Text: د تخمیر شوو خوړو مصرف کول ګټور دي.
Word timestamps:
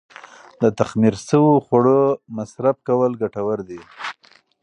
د 0.61 0.63
تخمیر 0.79 1.15
شوو 1.27 1.53
خوړو 1.65 2.01
مصرف 2.37 2.77
کول 2.87 3.11
ګټور 3.21 3.59
دي. 3.69 3.81